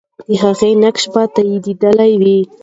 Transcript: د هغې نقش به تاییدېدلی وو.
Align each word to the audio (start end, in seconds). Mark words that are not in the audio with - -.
د 0.27 0.29
هغې 0.41 0.71
نقش 0.83 1.03
به 1.13 1.23
تاییدېدلی 1.35 2.11
وو. 2.21 2.37